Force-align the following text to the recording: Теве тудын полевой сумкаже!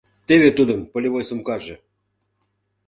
Теве 0.27 0.49
тудын 0.57 0.79
полевой 0.91 1.23
сумкаже! 1.27 1.75